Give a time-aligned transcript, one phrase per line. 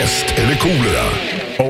[0.00, 1.04] Pest eller kolera?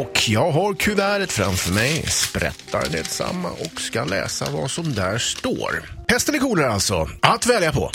[0.01, 5.91] Och jag har kuvertet framför mig, sprättar detsamma och ska läsa vad som där står.
[6.09, 7.91] Pest eller kolera alltså, att välja på.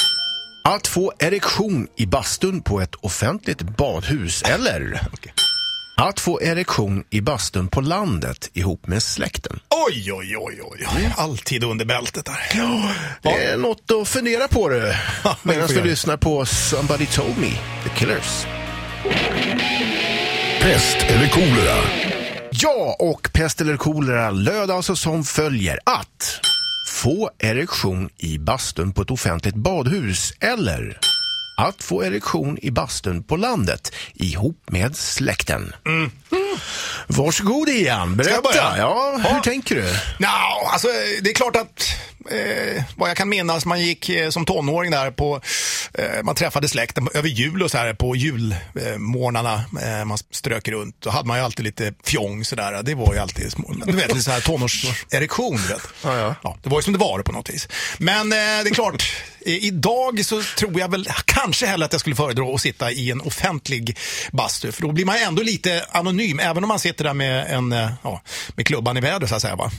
[0.63, 5.01] Att få erektion i bastun på ett offentligt badhus eller
[5.97, 9.59] att få erektion i bastun på landet ihop med släkten.
[9.87, 11.13] Oj, oj, oj, oj.
[11.17, 12.39] Alltid under bältet där.
[13.21, 14.93] Det är något att fundera på du, vi
[15.43, 17.51] medan du lyssnar på Somebody Told Me,
[17.83, 18.45] The Killers.
[20.65, 21.75] Pest eller kolera?
[22.49, 26.39] Ja, och pest eller kolera löd alltså som följer att
[26.87, 30.99] få erektion i bastun på ett offentligt badhus eller
[31.57, 35.75] att få erektion i bastun på landet ihop med släkten.
[35.85, 36.11] Mm.
[37.07, 38.69] Varsågod Ian, Ska jag berätta.
[38.69, 38.77] börja?
[38.77, 39.93] Ja, hur tänker du?
[40.19, 40.27] Nå,
[40.71, 40.87] alltså
[41.21, 41.87] det är klart att
[42.31, 45.41] eh, vad jag kan minnas, man gick eh, som tonåring där på,
[45.93, 50.95] eh, man träffade släkten över jul och så här på julmorgnarna, eh, man strök runt.
[50.99, 52.83] Då hade man ju alltid lite fjong sådär.
[52.83, 55.81] Det var ju alltid små, du vet, lite så här tonårserektion, vet.
[56.03, 56.57] Ja, ja.
[56.63, 57.67] det var ju som det var på något vis.
[57.97, 59.03] Men eh, det är klart,
[59.45, 63.21] idag så tror jag väl kanske hellre att jag skulle föredra att sitta i en
[63.21, 63.97] offentlig
[64.31, 64.71] bastu.
[64.71, 67.89] För då blir man ändå lite anonym, även om man sitter där med, en, eh,
[68.03, 68.21] ja,
[68.55, 69.55] med klubban i vädret så att säga.
[69.55, 69.71] Va?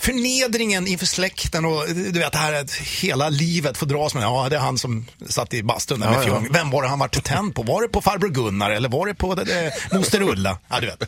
[0.00, 4.22] Förnedringen inför släkten och du vet det här att hela livet får dras med.
[4.22, 6.24] Ja, det är han som satt i bastun där med Ja, ja.
[6.26, 6.48] fjong.
[6.52, 7.62] Vem var det han var tänd på?
[7.62, 10.58] Var det på farbror Gunnar eller var det på eh, moster Ulla?
[10.68, 11.04] Ja, du vet.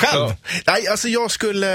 [0.00, 0.20] Själv?
[0.28, 0.36] Ja.
[0.66, 1.66] Nej, alltså jag skulle,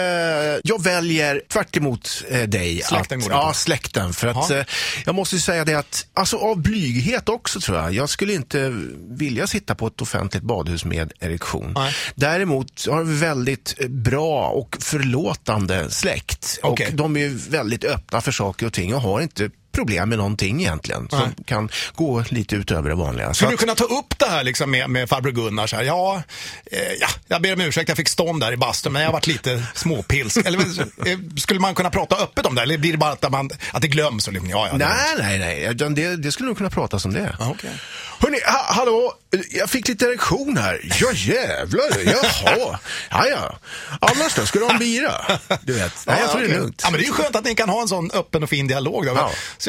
[0.64, 2.82] jag väljer tvärt emot eh, dig.
[2.86, 3.42] Släkten att, går det på.
[3.48, 4.14] Ja, släkten.
[4.14, 4.58] För att Ja.
[4.58, 4.66] eh,
[5.06, 7.94] jag måste säga det att, alltså av blyghet också tror jag.
[7.94, 8.74] Jag skulle inte
[9.10, 11.72] vilja sitta på ett offentligt badhus med erektion.
[11.76, 11.94] Nej.
[12.16, 16.60] Däremot har vi väldigt eh, bra och förlåtande släkt.
[16.64, 16.88] Okej.
[16.88, 20.62] Och de är väldigt öppna för saker och ting och har inte problem med någonting
[20.62, 21.10] egentligen.
[21.10, 21.30] Som Nej.
[21.46, 23.34] kan gå lite utöver det vanliga.
[23.34, 25.68] Skulle du att- kunna ta upp det här liksom med, med farbror Gunnar?
[25.68, 26.22] Så här, ja,
[26.72, 29.14] eh, ja, jag ber om ursäkt, jag fick stånd där i bastun, men jag har
[29.14, 30.38] varit lite småpilsk.
[30.46, 32.62] Eller, eh, skulle man kunna prata öppet om det?
[32.62, 34.28] Eller blir det bara att, man, att det glöms?
[34.28, 35.90] Och liksom, ja, ja, det Nej, nej, nej.
[35.96, 37.36] Det, det skulle nog kunna prata som det.
[37.40, 37.72] Ja, okej.
[38.22, 39.14] Hörni, ha, hallå,
[39.52, 40.82] jag fick lite erektion här.
[41.00, 42.80] Ja jävlar, jaha.
[43.10, 43.60] Ja, ja.
[44.02, 45.40] Annars då, ska du ha en bira?
[45.62, 45.94] Du vet.
[46.08, 46.58] Nej, jag tror det okej.
[46.58, 46.82] är lugnt.
[46.84, 48.68] Ja, men det är ju skönt att ni kan ha en sån öppen och fin
[48.68, 49.06] dialog.
[49.06, 49.12] Då.
[49.16, 49.32] Ja.
[49.58, 49.69] Så